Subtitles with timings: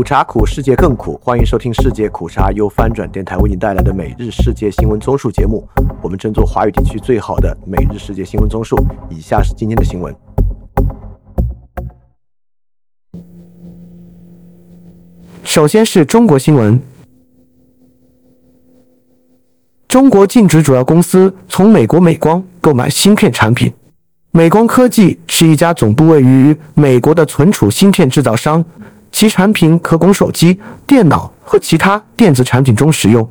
[0.00, 1.20] 苦茶苦，世界更苦。
[1.22, 5.62] 欢迎收听世界苦茶由翻转电台为您带来的每日世界新闻综述节目。
[6.00, 8.82] 我们争做华语地区最好的每日世界新闻综述。
[9.10, 10.16] 以下是今天的新闻。
[15.44, 16.80] 首先是中国新闻：
[19.86, 23.70] 中国禁止主要公司从美国美光购买芯片产品。
[24.30, 28.64] 美光科技是一家总部位于美国的存储芯片制造商，
[29.12, 33.28] 其产品可供手机、电脑和其他电子产品中使用。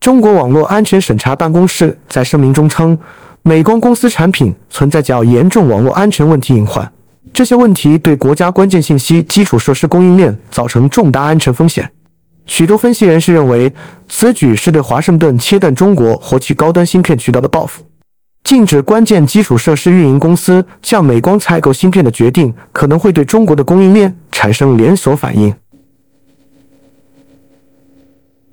[0.00, 2.98] 中国网络安全审查办公室在声明中称，
[3.42, 6.92] 美光公司产品存在较严重网络安全问题隐患，
[7.32, 11.88] 这些问题对国家关键信息基础设施供应链造成重大安全风险。
[12.46, 13.72] 许多分析人士认为，
[14.08, 17.84] 此举是对华盛顿切断中国获取高端芯片渠道的报复。
[18.44, 25.54] 禁止关键基础设施运营公司向美光采购芯片的决定，可能会对中国的供应链产生连锁反应。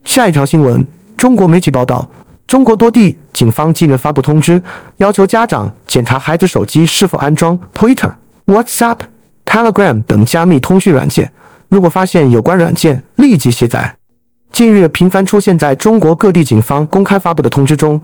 [0.06, 0.86] 下一条新闻：
[1.18, 2.08] 中国媒体报道，
[2.48, 4.62] 中国多地警方近日发布通知，
[4.98, 8.14] 要求家长检查孩子手机是否安装 Twitter、
[8.46, 9.00] WhatsApp、
[9.44, 11.32] Telegram 等加密通讯软件，
[11.68, 13.96] 如果发现有关软件，立即卸载。
[14.52, 18.00] 近日频繁出现在中国各地警方公开发布的通知中。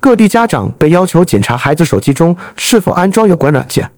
[0.00, 3.88] 各地家长被要求检查孩子手机中是否安装有关软件。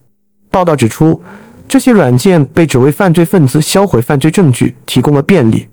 [0.51, 1.23] 报道指出，
[1.69, 5.69] 这些软件被指为犯罪分子销毁犯罪证据提供了便利。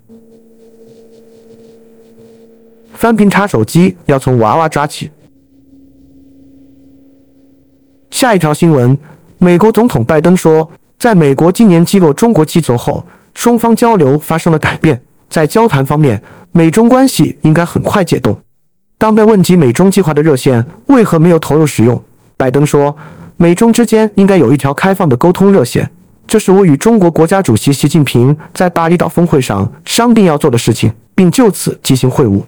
[2.93, 5.09] 翻屏查手机要从娃娃抓起。
[8.11, 8.97] 下一条新闻：
[9.37, 15.01] 美国总统拜登说，在美国今年击落中国机组后，双方交流发生了改变。
[15.27, 16.21] 在交谈方面，
[16.51, 18.37] 美中关系应该很快解冻。
[18.99, 22.03] 当被问及美中计划的热线为何没有投入使用，
[22.35, 22.93] 拜登说
[23.37, 25.89] ：“美中之间应该有一条开放的沟通热线，
[26.27, 32.43] 这是我与中国国家主席习近平在巴厘岛峰会上商定要做的事情，并就此进行会晤。”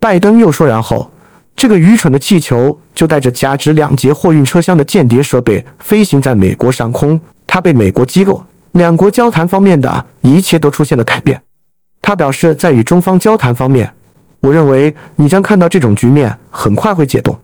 [0.00, 1.08] 拜登又说：“然后，
[1.54, 8.44] 这个愚蠢的气球就带着价值两节货运车厢的间谍设备飞行在美国上空，它被美国击落。
[8.72, 11.40] 两国交谈方面的一切都出现了改变。”
[12.02, 13.94] 他表示，在与中方交谈方面。
[14.44, 17.34] 我认为你将看到这种局面很快会解冻。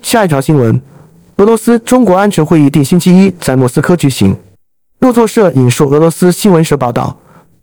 [0.00, 0.80] 下一条新闻：
[1.36, 4.34] 俄罗斯中国安全会议定星期一在莫斯科举行。
[5.00, 7.14] 路透社引述俄罗斯新闻社报道，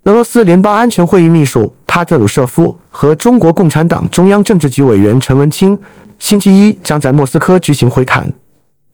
[0.03, 5.75] 俄罗斯联邦安全会议秘书帕特鲁舍夫和中国共产党中央政治局委员陈文清
[6.19, 8.31] 星期一将在莫斯科举行会谈。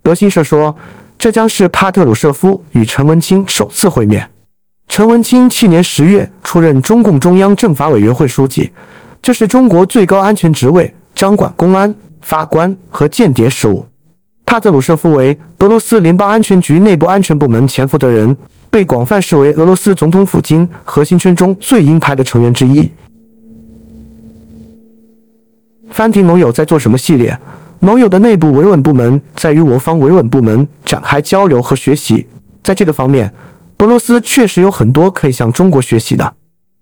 [0.02, 0.74] 德新社说，
[1.18, 4.30] 这将是帕特鲁舍夫与陈文清首次会面。
[4.92, 8.70] 陈文清去年十月出任中共中央政法委员会书记，
[9.22, 13.86] 这是中国最高安全职位，掌管公安、法官和间谍事务。
[14.46, 18.36] 帕特鲁舍夫为俄罗斯联邦安全局内部安全部门前负责人，
[18.70, 22.92] 被广泛视为俄罗斯总统府京核心圈中最鹰派的成员之一。
[25.90, 27.40] 翻停盟友在做什么系列？
[27.80, 32.28] 盟友的内部维稳部门在与我方维稳部门展开交流和学习，
[32.62, 33.34] 在这个方面。
[33.82, 36.36] 俄罗斯确实有很多可以向中国学习的。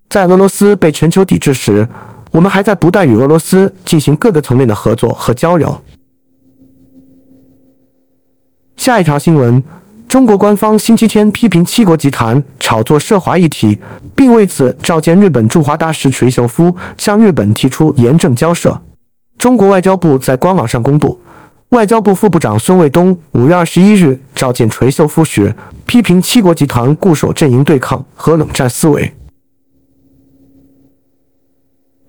[0.09, 1.87] 在俄罗斯被全球抵制时，
[2.29, 5.81] 我们还在不断与俄罗斯进行各个层面的合作和交流。
[8.75, 9.63] 下一条新闻：
[10.09, 13.79] 中国官方星期天批评七国集团炒作涉华议题，
[14.13, 18.77] 并为此召见日本驻华大使垂秀夫，向日本提出严正交涉。
[19.37, 21.17] 中国外交部在官网上公布。
[21.69, 25.53] 外交部副部长孙卫东五月二十一日召见垂秀夫时，
[25.85, 29.13] 批评七国集团固守阵营对抗和冷战思维。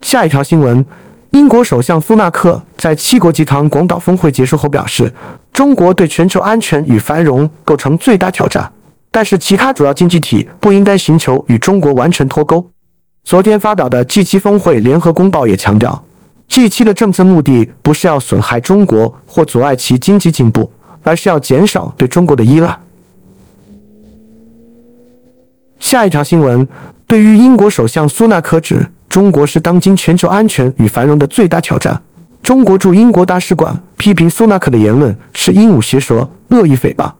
[0.01, 0.83] 下一条新闻：
[1.33, 5.13] 英国首相苏纳克在七国集团广岛峰会结束后表示，
[5.53, 8.73] 中国对全球安全与繁荣构成最大挑战，
[9.11, 12.67] 但是其他主要经济体不应该寻求与中国完全脱钩。
[13.25, 16.03] 昨天发表的 G7 峰会联合公报也强调。
[16.51, 20.69] G7 的政策目的不是要损害中国或阻碍其经济进步，
[21.05, 22.77] 而是要减少对中国的依赖。
[25.79, 26.67] 下一条新闻，
[27.07, 32.03] 对于英国首相苏纳克指中国是当今全球安全与繁荣的最大挑战，
[32.43, 37.11] 中国驻英国大使馆批评苏纳克的言论是鹦鹉学舌、恶意诽谤。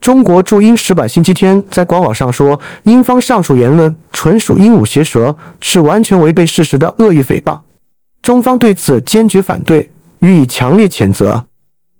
[0.00, 7.58] 中国驻英使馆星期天在官网上说，英方上述言论纯属鹦鹉学舌，是完全违背事实的恶意诽谤。
[8.26, 9.88] 中方对此坚决反对，
[10.18, 11.46] 予以强烈谴责。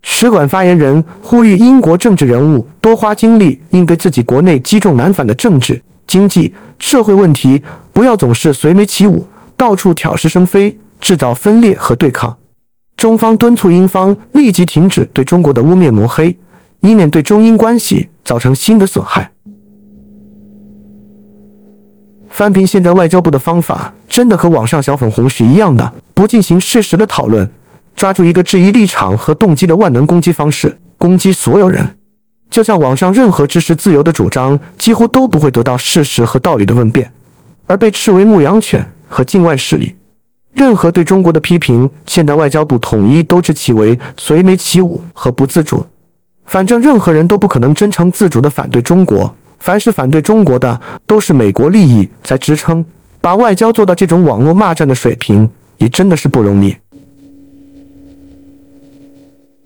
[0.03, 7.63] 使馆发言人呼吁英国政治人物多花精力应对自己国内积重难返的政治、经济、社会问题，
[7.93, 9.25] 不要总是随眉起舞，
[9.57, 12.37] 到处挑事生非，制造分裂和对抗。
[12.97, 16.37] 中方敦促英方立即停止对中国的污蔑抹黑，
[16.81, 19.31] 以免对中英关系造成新的损害。
[22.37, 27.51] 翻平现在外交部的方法，真的和网上小粉红是一样的，不进行事实的讨论，
[27.95, 31.97] 抓住一个质疑立场和动机的万能攻击方式，攻击所有人。
[32.51, 37.11] 就像网上任何支持自由的主张，几乎都不会得到事实和道理的问辩，
[37.67, 39.97] 而被斥为牧羊犬和境外势力。
[40.53, 45.83] 任何对中国的批评，现代外交部统一都知其为随眉起舞和不自主。
[46.45, 52.85] 反正任何人都不可能真诚自主地反对中国，凡是反对中国的，都是美国利益在支撑。
[53.21, 56.77] 把外交做到这种网络骂战的水平，也真的是不容易。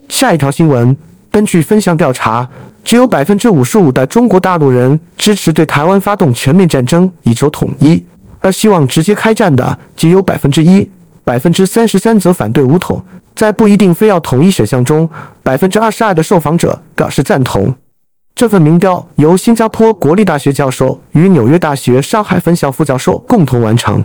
[0.08, 0.96] 下一条新闻，
[1.30, 2.48] 根据分项调查，
[2.82, 8.02] 只有百分之五十五的中国大陆人支持对台湾发动全面战争以求统一。
[8.40, 10.88] 而希望直接开战的仅有百分之一，
[11.22, 13.02] 百分之三十三则反对武统。
[13.36, 15.06] 在不一定非要统一选项中，
[15.42, 17.74] 百分之二十二的受访者表示赞同。
[18.40, 24.02] 这份民调由新加坡国立大学教授与纽约大学上海分校副教授共同完成。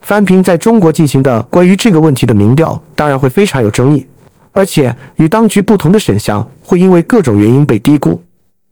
[0.00, 4.06] 翻平在中国进行的关于这个问题的民调，当然会非常有争议，
[4.52, 8.18] 而且与当局不同的选项会因为各种原因被低估。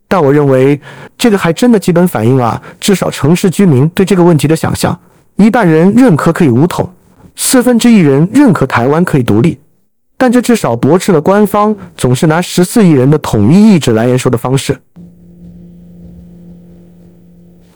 [0.08, 0.80] 但我认为，
[1.18, 4.98] 这个还真的基本反映了至少城市居民对这个问题的想象：
[5.36, 6.90] 一半人认可可以武统，
[7.36, 9.58] 四分之一人认可台湾可以独立。
[10.16, 14.76] 但这至少驳斥了官方总是拿十四亿人的统一意志来言说的方式。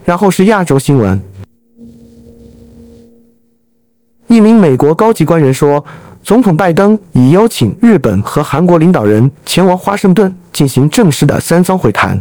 [0.05, 1.21] 然后是亚洲新闻，
[4.29, 5.85] 一名美国高级官员说。
[6.21, 12.21] 总统拜登已邀请日本和韩国领导人前往华盛顿进行正式的三方会谈。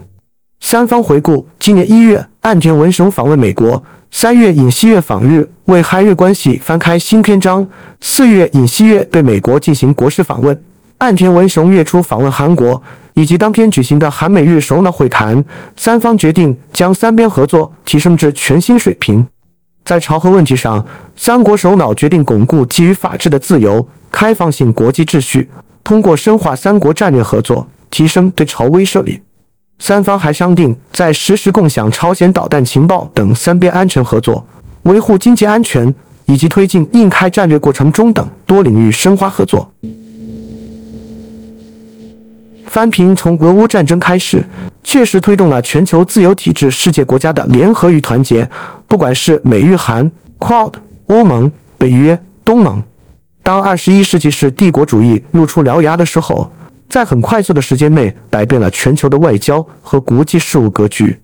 [0.62, 7.64] 三方回顾：今年一月，岸田文雄访问美国；三月，尹锡悦访日，为韩日关系翻开新篇章；
[8.02, 10.60] 四月，尹锡悦对美国进行国事访问，
[10.98, 12.82] 岸田文雄月初访问韩国，
[13.14, 15.44] 以及当天举行的韩美日首脑会谈。
[15.76, 19.28] 三方决定将三边合作提升至全新水平。
[19.86, 20.84] 在朝核问题上，
[21.16, 25.50] 三国首脑决定巩固基于法治的自由、开放性国际秩序，
[25.84, 29.22] 通过深化三国战略合作，提升对朝威慑力。
[29.80, 34.46] 三方还商定在实时共享朝鲜导弹情报等三边安全合作、
[34.84, 35.94] 维护经济安全
[36.26, 39.72] 以及推进印开战略过程中等多领域深化合作。
[42.66, 44.44] 翻平从俄乌战争开始。
[44.84, 48.50] 确实推动了全球自由体制世界国家的联合与团结，
[48.88, 50.10] 不管是美日韩、
[50.40, 50.72] Quad、
[51.08, 52.82] 欧盟、北约、东盟。
[53.44, 56.50] 当二十一世纪是帝国主义露出獠牙的时候，
[56.90, 61.20] 在很快速的时间内改变了全球的外交和国际事务格局。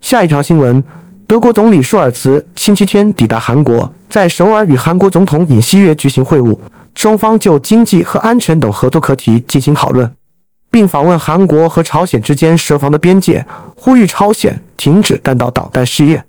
[0.00, 0.82] 下一条新闻：
[1.26, 6.58] 德国总理舒尔茨星期天抵达韩国，在首尔与韩国总统尹锡悦举行会晤，
[6.94, 10.10] 双方就经济和安全等合作课题进行讨论。
[10.70, 16.24] 并访问韩国和朝鲜之间设防的边界，呼吁朝鲜停止弹道导弹试验。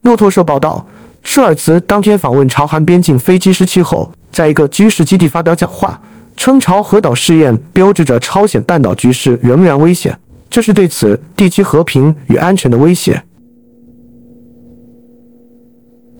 [0.00, 0.86] 路透社报道，
[1.22, 6.00] 舒尔茨当天访问朝韩边境飞机失期后，在一个军事基地发表讲话，
[6.36, 10.18] 称朝核岛试验标志着朝鲜半岛局势仍然危险，
[10.48, 13.22] 这是对此地区和平与安全的威胁。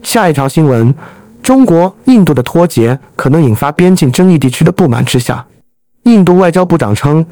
[0.03, 0.93] 下一条新闻：
[1.41, 5.45] 中国、印度的脱节可能引发边境争议地区的不满之下，
[6.03, 7.25] 印度外交部长称。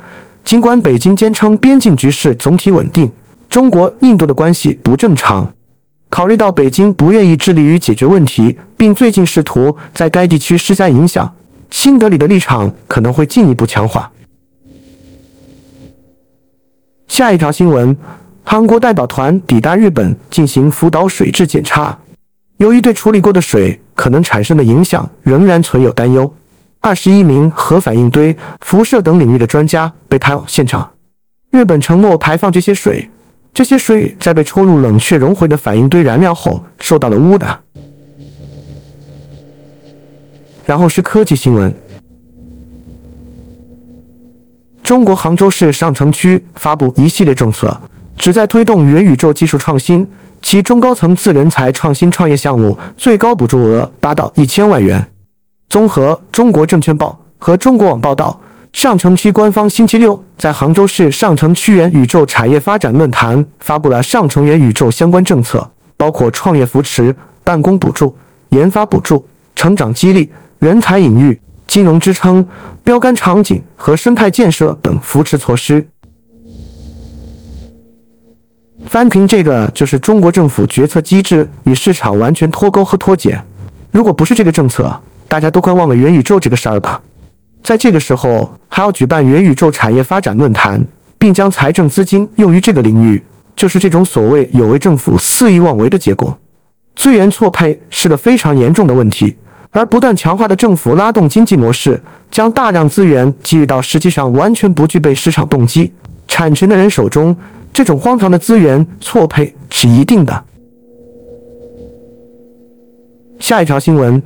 [0.44, 3.12] 尽管北京坚称边境局势总体稳定，
[3.48, 5.54] 中国、印度的关系不正常。
[6.12, 11.34] 考虑到北京不愿意致力于解决问题，并最近试图在该地区施加影响，
[11.70, 14.12] 新德里的立场可能会进一步强化。
[17.08, 17.96] 下一条新闻：
[18.44, 21.98] 韩国代表团抵达日本进行福岛水质检查，
[22.58, 26.32] 由于对处理过的水可能产生的影响仍然存有担忧。
[26.82, 30.92] 二十一名核反应堆、辐射等领域的专家被派往现场。
[31.52, 33.10] 日本承诺排放这些水，
[33.54, 37.60] 这些水在被抽入冷却熔毁的反应堆燃料后受到了污染。
[40.66, 41.74] 然后是科技新闻：
[44.82, 47.78] 中国杭州市上城区发布一系列政策，
[48.18, 50.08] 旨在推动元宇宙技术创新，
[50.42, 55.06] 其中高层次人才创新创业项目最高补助额达到一千万元。
[55.68, 58.40] 综合中国证券报和中国网报道，
[58.74, 68.16] 上城区官方星期六在杭州市上城区元宇宙产业发展论坛发布了上城元宇宙相关政策，包括创业扶持、办公补助、
[68.50, 69.26] 研发补助、
[69.56, 72.46] 成长激励、人才引育、金融支撑、
[72.84, 75.86] 标杆场景和生态建设等扶持措施。
[78.88, 83.40] 翻平这个就是中国政府决策机制与市场完全脱钩和脱节。
[83.92, 84.92] 如果不是这个政策，
[85.28, 87.00] 大家都快忘了元宇宙这个事儿吧，
[87.64, 90.84] 在这个时候还要举办元宇宙产业发展论坛，
[91.18, 93.22] 并将财政资金用于这个领域，
[93.56, 96.38] 就是这种所谓有为政府肆意妄为的结果。
[96.96, 99.36] 资源错配是个非常严重的问题，
[99.70, 105.94] 而不断强化的政府拉动经济模式，将大量资源给予到实际上完全不具备市场动机、
[106.28, 107.36] 产权的人手中，
[107.72, 110.44] 这种荒唐的资源错配是一定的。
[113.40, 114.22] 下一条新闻：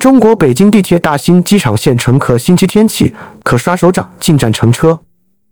[0.00, 3.14] 中国北京地铁大兴机场线乘客星期天起
[3.44, 4.98] 可刷手掌进站乘车。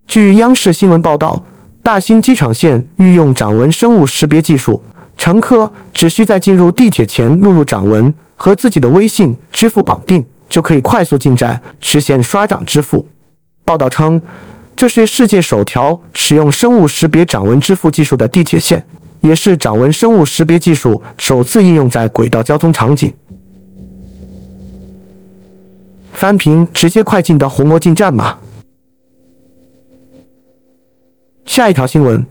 [0.06, 1.44] 据央视新闻报道，
[1.82, 4.82] 大兴机场线运用掌纹生物识别技术，
[5.18, 13.06] 乘客只需在进入地铁前录入掌纹，和自己的微信、支付绑定，就可以快速进站实现刷掌支付。
[13.66, 14.18] 报道称，
[14.74, 18.82] 这是世界首条使用生物识别掌纹支付技术的地铁线，
[19.20, 23.12] 也是掌纹生物识别技术首次应用在轨道交通场景。
[26.18, 28.38] 翻屏直接快进的红魔进站吗？
[31.46, 32.26] 下一条新闻：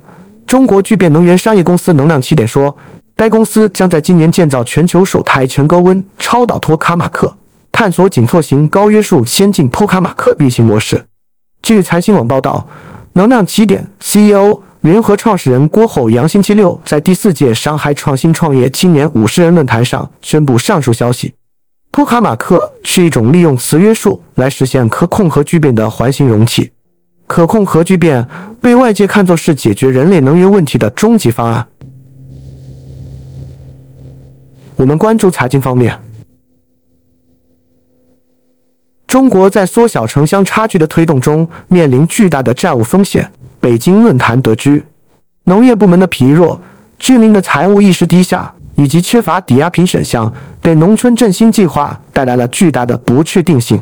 [0.46, 2.76] 中国聚变能源商业公司能量起点说，
[3.16, 7.38] 该公司将在今年建造全球首台全高温超导托卡马克，
[7.72, 11.06] 探索紧凑型高约束先进托卡马克运行模式。
[11.62, 12.68] 据财新网报道，
[13.14, 21.34] 能量起点 CEO 联合创始人郭厚阳星期六在第四届上海创新创业青年五十人论坛上宣布上述消息。
[21.98, 26.72] 托卡马克是一种利用磁约束来实现可控核聚变的环形容器。
[27.26, 28.24] 可控核聚变
[28.62, 31.68] 被外界看作是解决人类能源问题的终极方案。
[34.76, 36.00] 我们关注财经方面，
[39.08, 43.32] 中国在缩小城乡差距的推动中面临巨大的债务风险。
[43.60, 44.86] 北京论坛得知，
[45.46, 46.62] 农业部门的疲弱、
[47.00, 53.82] 居民的财务意识低下以及缺乏抵押品选项，给农村振兴计划带来了巨大的不确定性。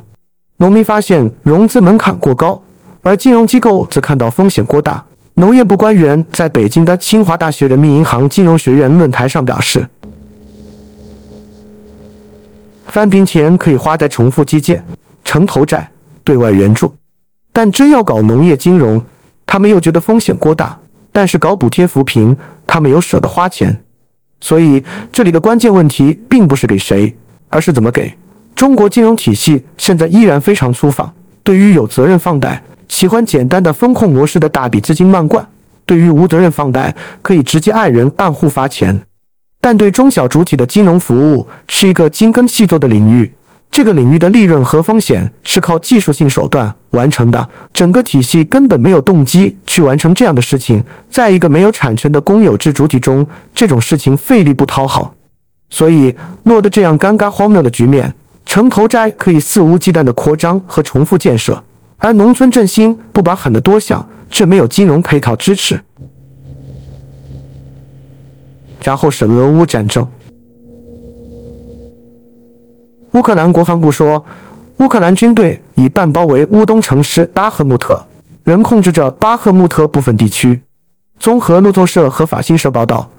[0.57, 2.59] 农民发现融资门槛过高。
[3.07, 5.05] 而金融机构则看到风险过大。
[5.35, 9.87] 农业部官员在北京的清华大学人民银行金融学院论坛上表示
[12.87, 14.83] ：“翻平钱可以花在重复基建、
[15.23, 15.87] 城投债、
[16.23, 16.95] 对外援助，
[17.53, 18.99] 但真要搞农业金融，
[19.45, 20.79] 他们又觉得风险过大；
[21.11, 22.35] 但是搞补贴扶贫，
[22.65, 23.84] 他们又舍得花钱。
[24.45, 27.11] 所以，这里的关键问题并不是给谁，
[27.49, 28.13] 而是怎么给。
[28.53, 31.11] 中国金融体系现在依然非常粗放，
[31.41, 35.43] 对于有责任放贷。”喜欢简单的风控模式的大笔资金漫灌，
[35.83, 39.01] 对于无责任放贷可以直接按人按户发钱，
[39.59, 43.33] 但对中小主体的金融服务是一个精耕细作的领域，
[43.71, 50.81] 这个领域的利润和风险是靠技术性手段完成的，整个体系根本没有动机去完成这样的事情。
[51.09, 55.13] 在一个没有产权的公有制主体中，这种事情费力不讨好，
[55.69, 58.13] 所以落得这样尴尬荒谬的局面。
[58.45, 61.61] 城投债可以肆无忌惮的扩张和重复建设。
[61.97, 65.81] 而农村振兴不把狠得多想，却没有金融配套支持。
[68.83, 70.07] 然后是俄乌战争。
[73.15, 74.25] 乌克兰国防部说，
[74.79, 78.05] 乌克兰军队已半包围乌东城市巴赫穆特，
[78.43, 80.61] 仍控制着巴赫穆特部分地区。
[81.17, 83.09] 综合路透社和法新社报道，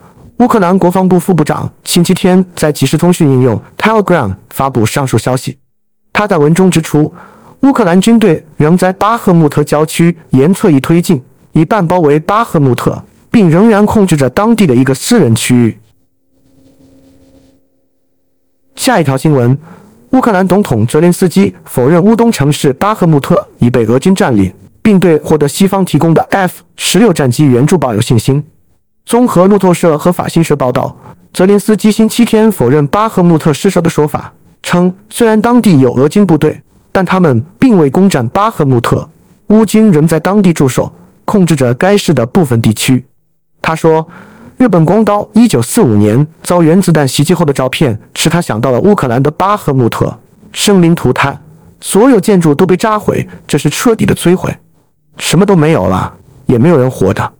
[0.40, 5.56] 乌克兰国防部副部长星期天在即时通讯应用 Telegram 发布上述消息。
[6.12, 7.12] 他在文中指出。
[7.60, 11.20] 乌克兰军队仍在巴赫穆特郊区沿侧翼推进，
[11.52, 15.78] 以半包围巴赫穆特，并仍然控制着当地的一个私人区域。
[18.76, 19.58] 下一条新闻：
[20.16, 28.42] 乌克兰总统泽连斯基否认乌东城市巴赫穆特已被俄军占领，并对获得西方提供的 F 十六战机援助抱有信心。
[29.04, 30.96] 综合路透社和法新社报道，
[31.34, 34.32] 泽连斯基星期天否认巴赫穆特失守的说法，
[34.62, 36.58] 称虽然当地有俄军部队。
[36.90, 39.06] 但他们并未攻占巴赫穆特，
[39.48, 40.90] 乌军仍在当地驻守，
[41.26, 43.04] 控制着该市的部分地区。
[43.60, 44.08] 他说
[44.58, 50.18] ：“日本光刀1945年遭原子弹袭击后的照片，使他想到了乌克兰的巴赫穆特，
[50.50, 51.38] 生灵涂炭，
[51.80, 54.56] 所有建筑都被炸毁，这是彻底的摧毁，
[55.18, 56.14] 什么都没有了，
[56.46, 57.30] 也没有人活着。”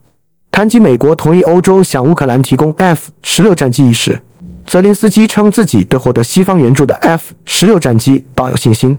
[0.53, 4.21] 谈及美国同意欧洲向乌克兰提供 F 十六战机一事，
[4.67, 8.97] 泽连斯基称自己对获得西方援助的 F 十六战机抱有信心。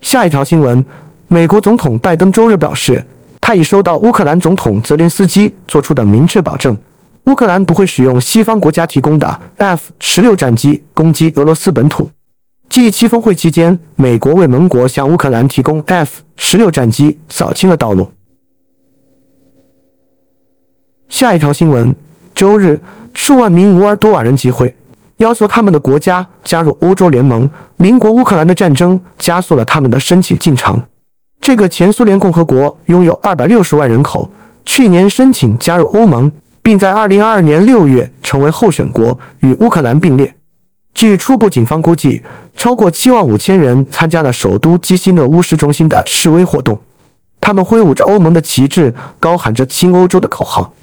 [0.00, 0.82] 下一条新闻：
[1.28, 3.04] 美国总统拜登周日表示，
[3.40, 6.76] 他已收到乌克兰总统泽连斯基做出的明确保证，
[7.24, 12.10] 乌克兰不会使用西方国家提供的 F 十六战机攻击俄罗斯本土。
[12.68, 18.12] G 七峰会期间，美国为盟国向乌克兰提供 F 十六战机扫清了道路。
[21.08, 21.92] 下一条新闻：
[22.32, 22.80] 周日，
[23.12, 24.76] 数万名乌尔多瓦人集会。
[25.16, 27.50] 要求他们的国家加入欧洲联盟。
[27.78, 30.80] 邻国乌克兰的战争加速了他们的申请进程。
[31.40, 34.30] 这个前苏联共和国拥有二百六十万人口，
[34.64, 36.30] 去年申请加入欧盟，
[36.62, 40.34] 并在二零二二年六月成为候选国，与乌克兰并列。
[40.92, 42.22] 据初步警方估计，
[42.54, 46.78] 超过七万五千人参加了首都基辛诺乌市中心的示威活动，
[47.40, 50.74] 他们挥舞着欧盟的旗帜，高喊着“亲欧洲”的口号。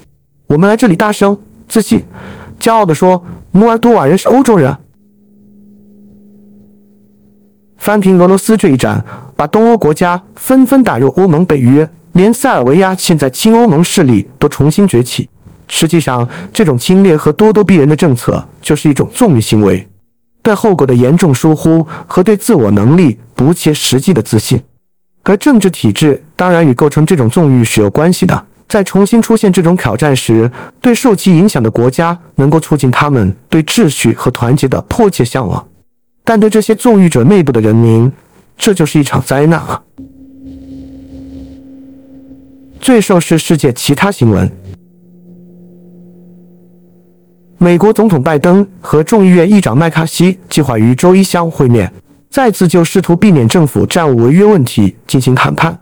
[0.48, 1.38] 我们来这里大声、
[1.68, 2.02] 自信、
[2.58, 4.76] 骄傲地说：“摩尔多瓦人是欧洲人。”
[7.76, 9.04] 翻平俄罗斯这一战，
[9.38, 15.30] 把东欧国家纷纷打入欧盟北约，连塞尔维亚现在亲欧盟势力都重新崛起。
[15.68, 19.86] 实际上，这种侵略和咄咄逼人的政策就是一种纵欲行为。
[20.42, 24.60] 对后果的严重疏忽和对自我能力不切实际的自信，
[25.22, 28.44] 而政治体制当然与构成这种纵欲是有关系的。
[28.66, 35.64] 在重新出现这种挑战时，对受其影响的国家能够促进他们对秩序和团结的迫切向往，
[36.24, 38.10] 但对这些纵欲者内部的人民，
[38.58, 39.80] 这就是一场灾难啊！
[42.80, 44.50] 最受是世界其他新闻。
[47.56, 51.92] 美国总统拜登和众议院议长麦卡锡计划于周一相会面，
[52.28, 55.78] 再次就试图避免政府债务违约问题进行谈判。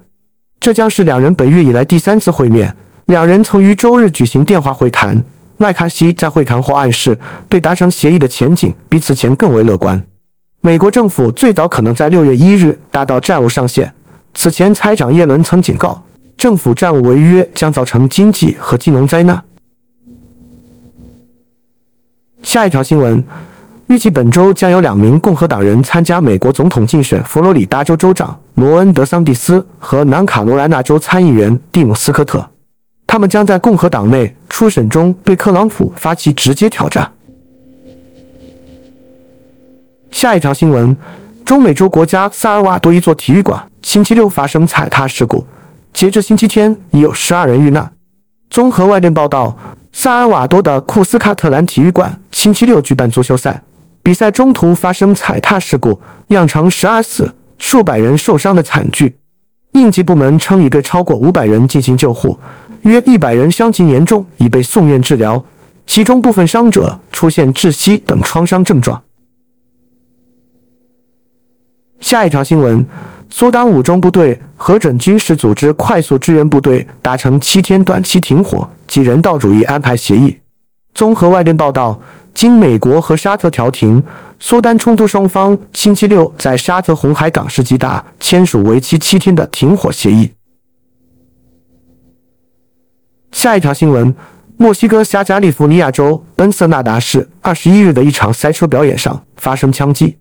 [0.61, 2.75] 这将是两人本月以来第三次会面。
[3.07, 5.23] 两人曾于周日举行电话会谈。
[5.59, 7.19] 麦卡锡在会谈后暗示，
[7.49, 10.03] 对达成协议的前景比此前更为乐观。
[10.67, 13.95] 美国政府最早可能在六月一日达到债务上限。
[14.35, 16.03] 此前，财长耶伦曾警告，
[16.37, 19.41] 政府债务违约将造成经济和金融灾难。
[22.43, 23.23] 下一条新闻，
[23.87, 32.45] 预计本周将有两名共和党人参加美国总统竞选：佛罗里达州州长罗恩·德桑蒂斯和南卡罗来纳州参议员蒂姆·斯科特。
[33.07, 37.09] 他们将在共和党内初审中对特朗普发起直接挑战。
[40.17, 40.97] 下一条新闻，
[41.45, 45.45] 中美洲国家萨尔瓦多一座体育馆星期六发生踩踏事故，
[45.93, 47.93] 截至星期天已有十二人遇难。
[48.49, 49.55] 综合外电报道。
[49.93, 53.63] 萨尔瓦多的库斯卡特兰体育馆星期六举办足球赛，
[54.03, 59.19] 比赛中途发生踩踏事故，酿成十二死、数百人受伤的惨剧。
[59.73, 62.39] 应急部门称已对超过五百人进行救护，
[62.83, 65.45] 约一百人伤情严重，已被送院治疗，
[65.87, 69.03] 其中部分伤者出现窒息等创伤症状。
[72.01, 72.87] 下一条新闻。
[73.29, 80.39] 苏丹武装部队和准军事组织快速支援部队达成七天短期停火及人道主义安排协议。
[80.95, 82.01] 综合外电报道，
[82.33, 84.03] 经美国和沙特调停，
[84.39, 90.33] 苏丹冲突双方星期六在沙特红海港市吉达签署为期七天的停火协议。
[93.33, 94.15] 下一条新闻：
[94.57, 100.17] 墨西哥加加利福尼亚州恩瑟纳达市二十一日的一场赛车表演上发生枪击，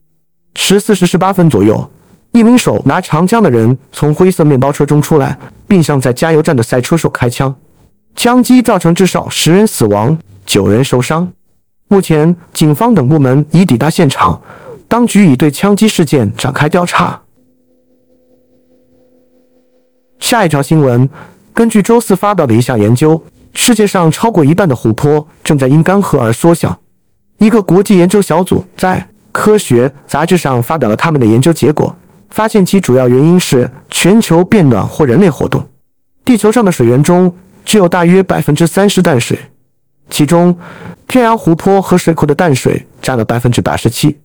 [0.56, 1.90] 十四时十八分左右。
[2.32, 5.38] 一名手拿长枪的人从灰色面包车中出来，
[5.68, 7.56] 并向在加油站的赛车手开枪，
[8.14, 11.32] 枪击造成至少十人死亡、九人受伤。
[11.88, 14.42] 目前，警方等部门已抵达现场，
[14.88, 17.22] 当局已对枪击事件展开调查。
[20.20, 21.08] 下一条新闻：
[21.54, 26.78] 根据周四发表的一项研究，世界上超过一半的湖泊正在因干涸而缩小。
[27.38, 29.00] 一个国际研究小组在
[29.36, 31.94] 《科学》杂志上发表了他们的研究结果。
[32.30, 35.66] 发现其主要原因是全球变暖或人类活动。
[36.24, 39.38] 地球上的水源中只有大约百分之三十淡水，
[40.10, 40.58] 其中
[41.08, 44.18] 天然湖泊和水库的淡水占了百分之八十七。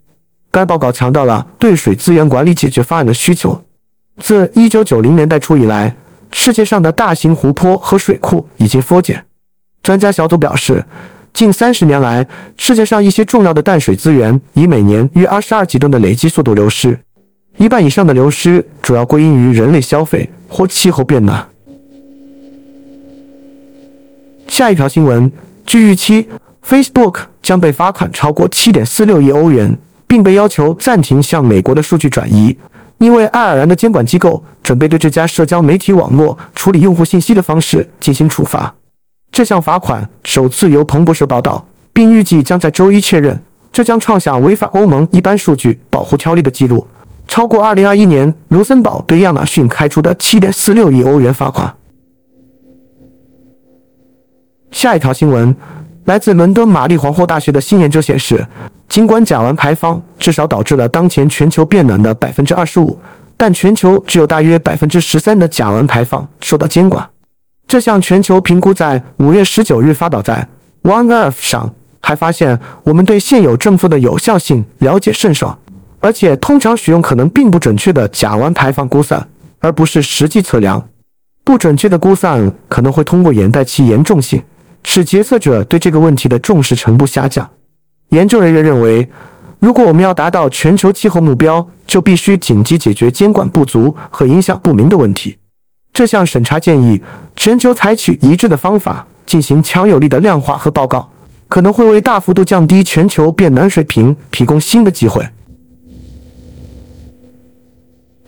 [0.51, 3.63] 该报告强调了对水资源管理解决方案的需求。
[4.19, 5.95] 自一九九零年代初以来，
[6.33, 9.25] 世界上的大型湖泊和水库已经缩减。
[9.83, 10.85] 专家小组表示，
[11.33, 16.99] 近三十年来，世界上一些重要的淡水资源以每年约二十二亿吨的累计速度流失。
[17.57, 21.47] 一半以上的流失主要归因于人类消费或气候变暖。
[24.49, 25.31] 下一条新闻，
[25.65, 26.29] 据预期
[26.67, 32.57] ，Facebook 将被罚款超过七点四六亿欧元，并被要求暂停向美国的数据转移，
[32.99, 38.75] 因为爱尔兰的监管机构准备对这家社交媒体网络处理用户信息的方式进行处罚。
[39.33, 43.41] 这项罚款首次由彭博社报道，并预计将在周一确认。
[43.73, 46.85] 这将创下违反欧盟一般数据保护条例的记录。
[47.29, 51.73] 超过2021年卢森堡对亚马逊开出的7.46亿欧元罚款。
[54.73, 55.55] 下一条新闻
[56.07, 58.45] 来自伦敦玛丽皇后大学的新研究显示，
[58.89, 62.97] 尽管甲烷排放至少导致了当前全球变暖的25%，
[63.37, 67.09] 但全球只有大约13%的甲烷排放受到监管。
[67.71, 70.45] 这项全球评估在5月19日发表在
[70.83, 75.57] One Earth 上，还发现我们对现有政策的有效性了解甚少。
[76.01, 79.25] 而且通常使用可能并不准确的甲烷排放估算，
[79.61, 80.85] 而不是实际测量。
[81.45, 84.43] 不准确的估算可能会通过掩盖其严重性，
[84.83, 87.49] 使决策者对这个问题的重视程度下降。
[88.09, 89.09] 研究人员认为，
[89.61, 95.37] 如果我们要达到全球气候目标，就必须紧急解决监管不足和影响不明的问题。
[95.93, 97.03] 这项审查建议
[97.37, 101.11] 全球采取一致的方法进行强有力的量化和报告，
[101.49, 105.29] 可能会为大幅度降低全球变暖水平提供新的机会。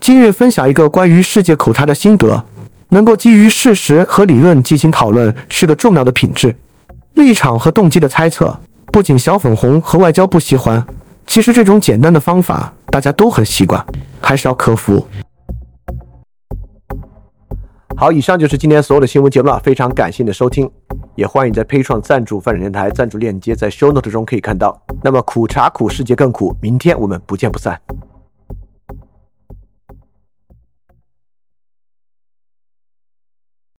[0.00, 2.44] 今日分享一个关于世界口才的心得：
[2.88, 6.54] 能够基于事实和理论进行讨论是个重要的品质。
[7.14, 10.84] 立场和动机的猜测，不仅小粉红和外交部喜欢，
[11.26, 13.84] 其实这种简单的方法大家都很习惯，
[14.20, 15.06] 还是要克服。
[17.96, 20.68] 好，以上就是今天所有的新闻节目了，非常感谢你的收听，
[21.14, 24.80] 也欢迎在 p a 创赞助范展电台赞助链接在 Show Note 中可以看到。
[25.02, 27.80] 那么苦茶苦，世界更苦，明天我们不见不散。